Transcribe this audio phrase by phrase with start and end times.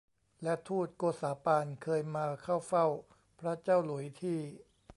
[0.43, 2.85] และฑูตโกษาปานเคยมาเข้าเฝ้า
[3.39, 4.39] พระเจ้าหลุยส์ที่